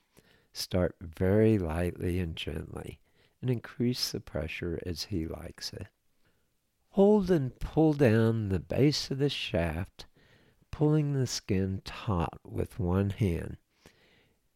Start 0.52 0.96
very 1.00 1.58
lightly 1.58 2.18
and 2.18 2.36
gently, 2.36 3.00
and 3.40 3.50
increase 3.50 4.10
the 4.10 4.20
pressure 4.20 4.80
as 4.84 5.04
he 5.04 5.26
likes 5.26 5.72
it. 5.72 5.88
Hold 6.90 7.30
and 7.30 7.58
pull 7.58 7.92
down 7.92 8.48
the 8.48 8.58
base 8.60 9.10
of 9.10 9.18
the 9.18 9.28
shaft 9.28 10.06
pulling 10.70 11.12
the 11.12 11.26
skin 11.26 11.82
taut 11.84 12.40
with 12.42 12.78
one 12.78 13.10
hand. 13.10 13.58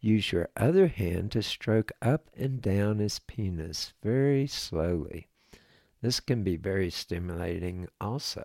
Use 0.01 0.33
your 0.33 0.49
other 0.57 0.87
hand 0.87 1.31
to 1.33 1.43
stroke 1.43 1.93
up 2.01 2.31
and 2.35 2.63
down 2.63 2.99
his 2.99 3.19
penis 3.19 3.93
very 4.03 4.47
slowly. 4.47 5.29
This 6.01 6.21
can 6.21 6.43
be 6.43 6.57
very 6.57 6.91
stimulating 6.91 7.89
also, 8.01 8.45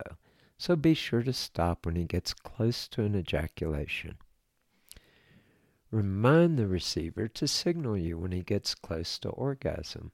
so 0.57 0.75
be 0.75 0.93
sure 0.93 1.23
to 1.23 1.31
stop 1.31 1.85
when 1.85 1.95
he 1.95 2.05
gets 2.05 2.33
close 2.33 2.87
to 2.89 3.03
an 3.03 3.15
ejaculation. 3.15 4.17
Remind 5.91 6.57
the 6.59 6.67
receiver 6.67 7.27
to 7.29 7.47
signal 7.47 7.97
you 7.97 8.17
when 8.17 8.31
he 8.31 8.43
gets 8.43 8.75
close 8.75 9.17
to 9.19 9.29
orgasm. 9.29 10.11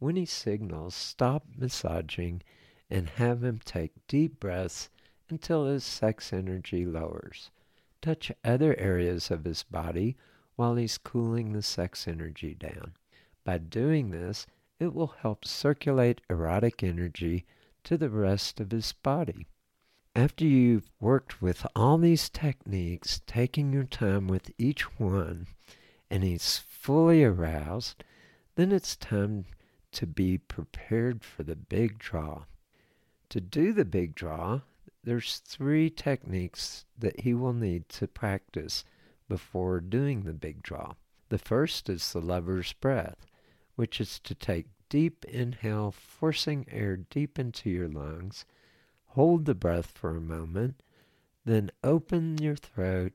When 0.00 0.16
he 0.16 0.26
signals, 0.26 0.96
stop 0.96 1.46
massaging 1.56 2.42
and 2.90 3.08
have 3.08 3.44
him 3.44 3.60
take 3.64 4.06
deep 4.08 4.40
breaths 4.40 4.90
until 5.30 5.66
his 5.66 5.84
sex 5.84 6.32
energy 6.32 6.84
lowers. 6.84 7.52
Touch 8.00 8.32
other 8.42 8.76
areas 8.78 9.30
of 9.30 9.44
his 9.44 9.62
body 9.62 10.16
while 10.56 10.74
he's 10.74 10.98
cooling 10.98 11.52
the 11.52 11.62
sex 11.62 12.08
energy 12.08 12.54
down. 12.54 12.94
By 13.44 13.58
doing 13.58 14.10
this, 14.10 14.46
it 14.80 14.92
will 14.92 15.14
help 15.20 15.44
circulate 15.44 16.20
erotic 16.28 16.82
energy 16.82 17.46
to 17.84 17.96
the 17.96 18.10
rest 18.10 18.60
of 18.60 18.72
his 18.72 18.92
body. 18.92 19.46
After 20.14 20.44
you've 20.44 20.90
worked 21.00 21.40
with 21.40 21.66
all 21.74 21.96
these 21.96 22.28
techniques, 22.28 23.22
taking 23.26 23.72
your 23.72 23.84
time 23.84 24.28
with 24.28 24.50
each 24.58 24.98
one, 24.98 25.46
and 26.10 26.22
he's 26.22 26.58
fully 26.58 27.24
aroused, 27.24 28.04
then 28.54 28.72
it's 28.72 28.94
time 28.94 29.46
to 29.92 30.06
be 30.06 30.36
prepared 30.36 31.24
for 31.24 31.42
the 31.42 31.56
big 31.56 31.98
draw. 31.98 32.44
To 33.30 33.40
do 33.40 33.72
the 33.72 33.86
big 33.86 34.14
draw, 34.14 34.60
there's 35.02 35.38
three 35.38 35.88
techniques 35.88 36.84
that 36.98 37.20
he 37.20 37.32
will 37.32 37.54
need 37.54 37.88
to 37.90 38.06
practice 38.06 38.84
before 39.28 39.80
doing 39.80 40.22
the 40.22 40.34
big 40.34 40.62
draw. 40.62 40.92
The 41.30 41.38
first 41.38 41.88
is 41.88 42.12
the 42.12 42.20
lover's 42.20 42.72
breath 42.74 43.26
which 43.76 44.00
is 44.00 44.18
to 44.20 44.34
take 44.34 44.66
deep 44.88 45.24
inhale, 45.24 45.90
forcing 45.92 46.66
air 46.70 46.96
deep 46.96 47.38
into 47.38 47.70
your 47.70 47.88
lungs. 47.88 48.44
Hold 49.12 49.44
the 49.44 49.54
breath 49.54 49.90
for 49.90 50.16
a 50.16 50.22
moment, 50.22 50.82
then 51.44 51.70
open 51.84 52.38
your 52.38 52.56
throat 52.56 53.12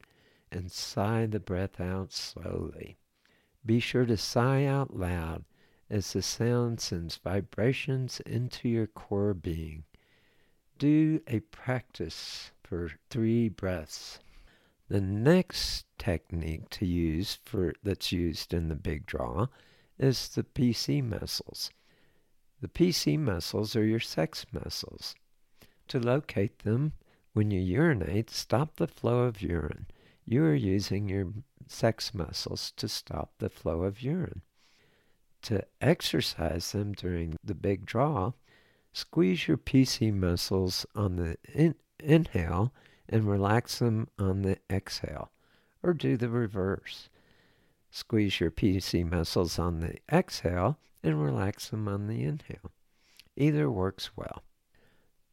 and 0.51 0.71
sigh 0.71 1.25
the 1.25 1.39
breath 1.39 1.81
out 1.81 2.13
slowly. 2.13 2.97
Be 3.65 3.79
sure 3.79 4.05
to 4.05 4.15
sigh 4.15 4.65
out 4.65 4.95
loud 4.95 5.43
as 5.89 6.13
the 6.13 6.21
sound 6.21 6.79
sends 6.79 7.15
vibrations 7.15 8.19
into 8.27 8.69
your 8.69 8.85
core 8.85 9.33
being. 9.33 9.85
Do 10.77 11.19
a 11.25 11.39
practice 11.39 12.51
for 12.63 12.91
three 13.09 13.49
breaths. 13.49 14.19
The 14.89 15.01
next 15.01 15.87
technique 15.97 16.69
to 16.69 16.85
use 16.85 17.39
for 17.43 17.73
that's 17.81 18.11
used 18.11 18.53
in 18.53 18.67
the 18.67 18.75
big 18.75 19.07
draw 19.07 19.47
is 19.97 20.29
the 20.29 20.43
PC 20.43 21.03
muscles. 21.03 21.71
The 22.61 22.67
PC 22.67 23.17
muscles 23.17 23.75
are 23.75 23.83
your 23.83 23.99
sex 23.99 24.45
muscles. 24.51 25.15
To 25.89 25.99
locate 25.99 26.59
them, 26.59 26.93
when 27.33 27.49
you 27.49 27.61
urinate, 27.61 28.29
stop 28.29 28.75
the 28.75 28.87
flow 28.87 29.19
of 29.19 29.41
urine. 29.41 29.87
You 30.25 30.43
are 30.43 30.53
using 30.53 31.07
your 31.07 31.31
sex 31.67 32.13
muscles 32.13 32.71
to 32.77 32.89
stop 32.89 33.31
the 33.37 33.49
flow 33.49 33.83
of 33.83 34.01
urine. 34.01 34.41
To 35.43 35.63
exercise 35.79 36.73
them 36.73 36.91
during 36.91 37.37
the 37.41 37.55
big 37.55 37.85
draw, 37.85 38.33
squeeze 38.91 39.47
your 39.47 39.57
PC 39.57 40.13
muscles 40.13 40.85
on 40.93 41.15
the 41.15 41.37
in- 41.53 41.75
inhale 41.99 42.73
and 43.07 43.29
relax 43.29 43.79
them 43.79 44.09
on 44.19 44.41
the 44.41 44.57
exhale, 44.69 45.31
or 45.81 45.93
do 45.93 46.17
the 46.17 46.29
reverse. 46.29 47.09
Squeeze 47.91 48.41
your 48.41 48.51
PC 48.51 49.09
muscles 49.09 49.57
on 49.57 49.79
the 49.79 49.95
exhale 50.11 50.77
and 51.01 51.23
relax 51.23 51.69
them 51.69 51.87
on 51.87 52.07
the 52.07 52.23
inhale. 52.23 52.71
Either 53.37 53.71
works 53.71 54.17
well. 54.17 54.43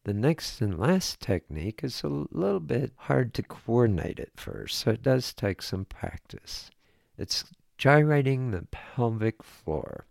The 0.04 0.12
next 0.12 0.60
and 0.60 0.78
last 0.78 1.20
technique 1.20 1.82
is 1.82 2.02
a 2.02 2.08
little 2.08 2.60
bit 2.60 2.92
hard 2.94 3.32
to 3.34 3.42
coordinate 3.42 4.20
at 4.20 4.38
first, 4.38 4.78
so 4.78 4.90
it 4.90 5.02
does 5.02 5.32
take 5.32 5.62
some 5.62 5.86
practice. 5.86 6.70
It's 7.16 7.44
gyrating 7.78 8.50
the 8.50 8.66
pelvic 8.70 9.42
floor. 9.42 10.04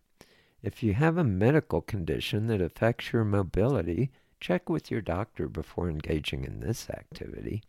If 0.63 0.81
you 0.81 0.95
have 0.95 1.17
a 1.17 1.23
medical 1.23 1.81
condition 1.81 2.47
that 2.47 2.59
affects 2.59 3.13
your 3.13 3.23
mobility, 3.23 4.09
check 4.39 4.67
with 4.67 4.89
your 4.89 5.01
doctor 5.01 5.47
before 5.47 5.91
engaging 5.91 6.43
in 6.43 6.59
this 6.59 6.89
activity. 6.89 7.61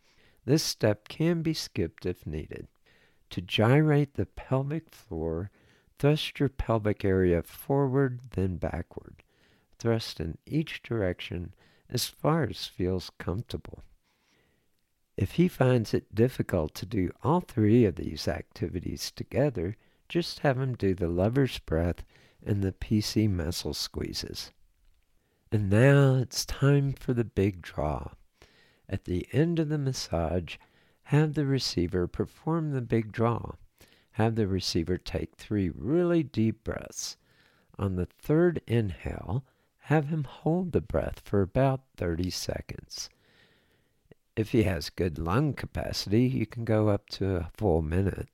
This 0.45 0.63
step 0.63 1.07
can 1.07 1.43
be 1.43 1.53
skipped 1.53 2.07
if 2.07 2.25
needed. 2.25 2.67
To 3.31 3.41
gyrate 3.41 4.15
the 4.15 4.25
pelvic 4.25 4.89
floor, 4.89 5.51
thrust 5.99 6.39
your 6.39 6.49
pelvic 6.49 7.05
area 7.05 7.43
forward, 7.43 8.19
then 8.31 8.57
backward. 8.57 9.21
Thrust 9.77 10.19
in 10.19 10.39
each 10.47 10.81
direction 10.81 11.53
as 11.89 12.05
far 12.05 12.43
as 12.43 12.65
feels 12.65 13.11
comfortable. 13.19 13.83
If 15.17 15.33
he 15.33 15.47
finds 15.47 15.93
it 15.93 16.13
difficult 16.13 16.73
to 16.75 16.85
do 16.85 17.11
all 17.23 17.39
three 17.39 17.85
of 17.85 17.95
these 17.95 18.27
activities 18.27 19.11
together, 19.11 19.77
just 20.09 20.39
have 20.39 20.59
him 20.59 20.75
do 20.75 20.93
the 20.93 21.07
lover's 21.07 21.57
breath 21.59 22.03
and 22.45 22.61
the 22.61 22.73
PC 22.73 23.29
muscle 23.29 23.73
squeezes. 23.73 24.51
And 25.51 25.69
now 25.69 26.15
it's 26.15 26.45
time 26.45 26.93
for 26.93 27.13
the 27.13 27.23
big 27.23 27.61
draw. 27.61 28.11
At 28.89 29.05
the 29.05 29.27
end 29.31 29.57
of 29.59 29.69
the 29.69 29.77
massage, 29.77 30.57
have 31.03 31.33
the 31.33 31.45
receiver 31.45 32.07
perform 32.07 32.71
the 32.71 32.81
big 32.81 33.11
draw. 33.11 33.53
Have 34.11 34.35
the 34.35 34.47
receiver 34.47 34.97
take 34.97 35.35
three 35.35 35.69
really 35.69 36.23
deep 36.23 36.63
breaths. 36.63 37.17
On 37.79 37.95
the 37.95 38.05
third 38.05 38.61
inhale, 38.67 39.45
have 39.85 40.07
him 40.07 40.23
hold 40.23 40.71
the 40.71 40.81
breath 40.81 41.21
for 41.23 41.41
about 41.41 41.81
30 41.97 42.29
seconds. 42.31 43.09
If 44.35 44.49
he 44.49 44.63
has 44.63 44.89
good 44.89 45.19
lung 45.19 45.53
capacity, 45.53 46.23
you 46.23 46.45
can 46.45 46.65
go 46.65 46.89
up 46.89 47.07
to 47.11 47.35
a 47.35 47.51
full 47.53 47.81
minute. 47.81 48.29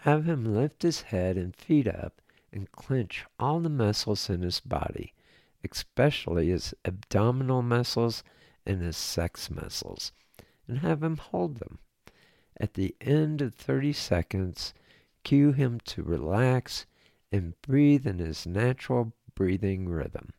Have 0.00 0.24
him 0.24 0.54
lift 0.54 0.82
his 0.82 1.02
head 1.02 1.36
and 1.36 1.54
feet 1.54 1.86
up 1.86 2.22
and 2.52 2.72
clench 2.72 3.26
all 3.38 3.60
the 3.60 3.68
muscles 3.68 4.30
in 4.30 4.40
his 4.40 4.60
body, 4.60 5.12
especially 5.62 6.48
his 6.48 6.74
abdominal 6.86 7.60
muscles 7.60 8.24
and 8.64 8.80
his 8.80 8.96
sex 8.96 9.50
muscles 9.50 10.12
and 10.70 10.78
have 10.78 11.02
him 11.02 11.16
hold 11.16 11.56
them. 11.56 11.78
At 12.58 12.74
the 12.74 12.94
end 13.00 13.42
of 13.42 13.54
30 13.54 13.92
seconds, 13.92 14.72
cue 15.24 15.52
him 15.52 15.80
to 15.86 16.02
relax 16.02 16.86
and 17.32 17.60
breathe 17.60 18.06
in 18.06 18.18
his 18.18 18.46
natural 18.46 19.12
breathing 19.40 19.88
rhythm. 19.88 20.34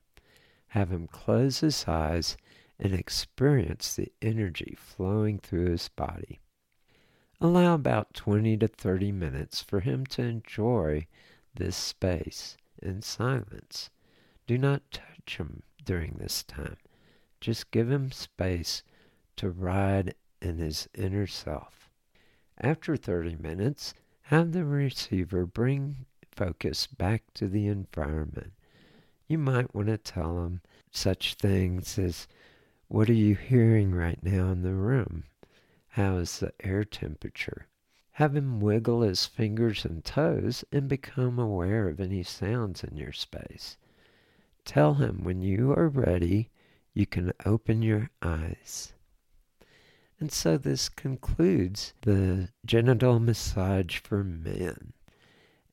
Have 0.67 0.91
him 0.91 1.07
close 1.07 1.61
his 1.61 1.85
eyes 1.87 2.37
and 2.77 2.93
experience 2.93 3.95
the 3.95 4.11
energy 4.21 4.77
flowing 4.77 5.39
through 5.39 5.71
his 5.71 5.89
body. 5.89 6.39
Allow 7.39 7.73
about 7.73 8.13
20 8.13 8.57
to 8.57 8.67
30 8.67 9.11
minutes 9.11 9.59
for 9.59 9.79
him 9.79 10.05
to 10.05 10.21
enjoy 10.21 11.07
this 11.55 11.75
space 11.75 12.57
in 12.79 13.01
silence. 13.01 13.89
Do 14.45 14.59
not 14.59 14.83
touch 14.91 15.37
him 15.37 15.63
during 15.83 16.17
this 16.19 16.43
time. 16.43 16.77
Just 17.39 17.71
give 17.71 17.89
him 17.89 18.11
space 18.11 18.83
to 19.37 19.49
ride 19.49 20.13
in 20.43 20.59
his 20.59 20.87
inner 20.93 21.25
self. 21.25 21.89
After 22.59 22.95
30 22.95 23.37
minutes, 23.37 23.95
have 24.25 24.51
the 24.51 24.63
receiver 24.63 25.47
bring 25.47 26.05
focus 26.31 26.85
back 26.85 27.23
to 27.33 27.47
the 27.47 27.65
environment. 27.65 28.53
You 29.31 29.37
might 29.37 29.73
want 29.73 29.87
to 29.87 29.97
tell 29.97 30.43
him 30.43 30.59
such 30.91 31.35
things 31.35 31.97
as, 31.97 32.27
What 32.89 33.09
are 33.09 33.13
you 33.13 33.33
hearing 33.33 33.95
right 33.95 34.21
now 34.21 34.51
in 34.51 34.61
the 34.61 34.73
room? 34.73 35.23
How 35.87 36.17
is 36.17 36.39
the 36.39 36.51
air 36.59 36.83
temperature? 36.83 37.67
Have 38.11 38.35
him 38.35 38.59
wiggle 38.59 39.03
his 39.03 39.25
fingers 39.27 39.85
and 39.85 40.03
toes 40.03 40.65
and 40.69 40.89
become 40.89 41.39
aware 41.39 41.87
of 41.87 42.01
any 42.01 42.23
sounds 42.23 42.83
in 42.83 42.97
your 42.97 43.13
space. 43.13 43.77
Tell 44.65 44.95
him 44.95 45.23
when 45.23 45.41
you 45.41 45.71
are 45.71 45.87
ready, 45.87 46.49
you 46.93 47.05
can 47.05 47.31
open 47.45 47.81
your 47.81 48.09
eyes. 48.21 48.91
And 50.19 50.29
so 50.29 50.57
this 50.57 50.89
concludes 50.89 51.93
the 52.01 52.49
genital 52.65 53.21
massage 53.21 53.97
for 53.99 54.25
men. 54.25 54.91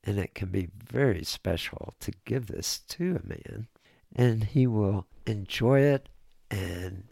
And 0.05 0.19
it 0.19 0.35
can 0.35 0.49
be 0.51 0.69
very 0.75 1.25
special 1.25 1.95
to 2.01 2.13
give 2.25 2.47
this 2.47 2.79
to 2.89 3.21
a 3.23 3.29
man, 3.29 3.69
and 4.15 4.45
he 4.45 4.67
will 4.67 5.07
enjoy 5.27 5.81
it 5.81 6.09
and 6.51 7.05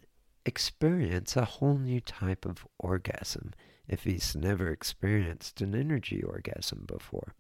experience 0.47 1.37
a 1.37 1.45
whole 1.45 1.77
new 1.77 2.01
type 2.01 2.47
of 2.47 2.67
orgasm 2.79 3.53
if 3.89 4.05
he's 4.05 4.35
never 4.35 4.71
experienced 4.71 5.61
an 5.61 5.75
energy 5.75 6.23
orgasm 6.23 6.85
before. 6.87 7.35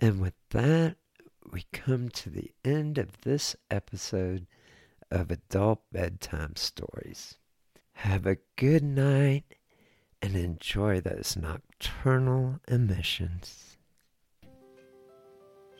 And 0.00 0.20
with 0.20 0.34
that, 0.50 0.96
we 1.52 1.64
come 1.72 2.08
to 2.10 2.30
the 2.30 2.50
end 2.64 2.98
of 2.98 3.20
this 3.22 3.54
episode 3.70 4.46
of 5.10 5.30
Adult 5.30 5.82
Bedtime 5.92 6.56
Stories. 6.56 7.36
Have 7.92 8.26
a 8.26 8.38
good 8.56 8.82
night 8.82 9.44
and 10.20 10.34
enjoy 10.36 11.00
those 11.00 11.36
nocturnal 11.40 12.60
emissions. 12.68 13.75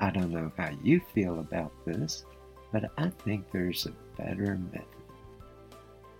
I 0.00 0.08
don't 0.08 0.32
know 0.32 0.50
how 0.56 0.70
you 0.82 1.00
feel 1.14 1.40
about 1.40 1.72
this, 1.84 2.24
but 2.72 2.90
I 2.96 3.10
think 3.24 3.52
there's 3.52 3.86
a 3.86 4.20
better 4.20 4.58
method. 4.72 4.86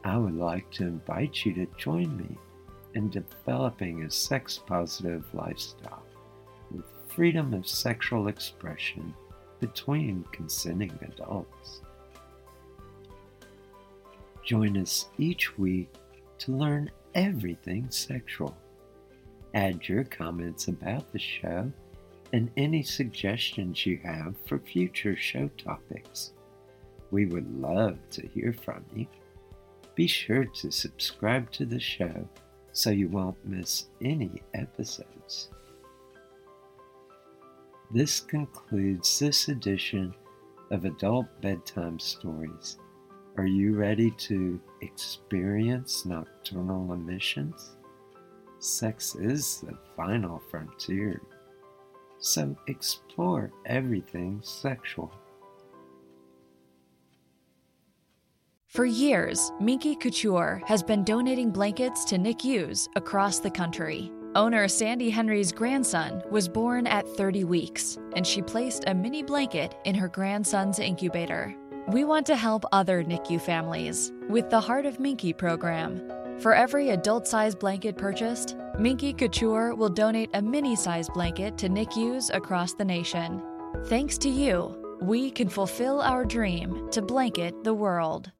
I 0.05 0.19
would 0.19 0.35
like 0.35 0.71
to 0.73 0.85
invite 0.85 1.47
you 1.47 1.55
to 1.55 1.67
join 1.79 2.15
me 2.15 2.37
in 2.95 3.09
developing 3.09 4.03
a 4.03 4.11
sex 4.11 4.61
positive 4.67 5.25
lifestyle 5.33 6.03
with 6.71 6.85
freedom 7.09 7.55
of 7.55 7.67
sexual 7.67 8.29
expression 8.29 9.15
between 9.61 10.25
consenting 10.31 10.99
adults. 11.03 11.81
Join 14.45 14.77
us 14.77 15.09
each 15.17 15.57
week 15.59 15.95
to 16.39 16.53
learn 16.53 16.91
everything 17.15 17.91
sexual. 17.91 18.55
Add 19.55 19.89
your 19.89 20.05
comments 20.05 20.69
about 20.69 21.11
the 21.13 21.19
show 21.19 21.73
and 22.33 22.51
any 22.57 22.83
suggestions 22.83 23.85
you 23.85 23.99
have 24.05 24.35
for 24.47 24.59
future 24.59 25.17
show 25.17 25.49
topics. 25.59 26.33
We 27.11 27.27
would 27.27 27.61
love 27.61 27.99
to 28.11 28.27
hear 28.27 28.53
from 28.53 28.85
you. 28.95 29.07
Be 29.95 30.07
sure 30.07 30.45
to 30.45 30.71
subscribe 30.71 31.51
to 31.53 31.67
the 31.67 31.81
show 31.81 32.29
so 32.73 32.91
you 32.91 33.09
won't 33.09 33.45
miss 33.45 33.87
any 34.01 34.43
episodes. 34.55 35.51
This 37.93 38.21
concludes 38.21 39.19
this 39.19 39.49
edition 39.49 40.15
of 40.71 40.85
Adult 40.85 41.27
Bedtime 41.41 41.99
Stories. 41.99 42.79
Are 43.37 43.47
you 43.47 43.75
ready 43.75 44.13
to 44.13 44.61
experience 44.81 46.07
nocturnal 46.07 46.93
emissions? 46.93 47.77
Sex 48.61 49.17
is 49.17 49.61
the 49.63 49.77
final 49.97 50.41
frontier, 50.51 51.21
so 52.21 52.57
explore 52.67 53.51
everything 53.67 54.41
sexual. 54.45 55.13
For 58.69 58.85
years, 58.85 59.51
Minky 59.61 59.97
Couture 59.97 60.63
has 60.65 60.81
been 60.81 61.03
donating 61.03 61.51
blankets 61.51 62.05
to 62.05 62.19
NICUs 62.19 62.89
across 62.95 63.41
the 63.41 63.51
country. 63.51 64.13
Owner 64.37 64.69
Sandy 64.69 65.11
Henry's 65.11 65.51
grandson 65.51 66.23
was 66.31 66.49
born 66.49 66.87
at 66.87 67.09
30 67.17 67.43
weeks, 67.43 67.99
and 68.15 68.25
she 68.25 68.41
placed 68.43 68.85
a 68.87 68.95
mini 68.95 69.25
blanket 69.25 69.75
in 69.85 69.97
her 69.97 70.07
grandson's 70.07 70.79
incubator. 70.79 71.53
We 71.89 72.05
want 72.05 72.27
to 72.27 72.37
help 72.37 72.65
other 72.71 73.03
NICU 73.03 73.41
families 73.41 74.13
with 74.29 74.51
the 74.51 74.61
Heart 74.61 74.87
of 74.87 75.01
Minky 75.01 75.33
program. 75.33 76.01
For 76.41 76.55
every 76.55 76.89
adult 76.91 77.29
sized 77.29 77.59
blanket 77.59 77.99
purchased, 77.99 78.57
Minky 78.79 79.13
Couture 79.13 79.75
will 79.75 79.91
donate 79.91 80.31
a 80.33 80.41
mini 80.41 80.75
sized 80.75 81.13
blanket 81.13 81.59
to 81.59 81.69
NICUs 81.69 82.31
across 82.31 82.73
the 82.73 82.85
nation. 82.85 83.43
Thanks 83.87 84.17
to 84.19 84.31
you, 84.31 84.75
we 85.03 85.31
can 85.31 85.51
fulfill 85.51 86.01
our 86.01 86.25
dream 86.25 86.89
to 86.93 87.03
blanket 87.03 87.63
the 87.63 87.75
world. 87.75 88.33